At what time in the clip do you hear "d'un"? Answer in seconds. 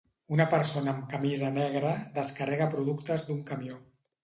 3.31-3.47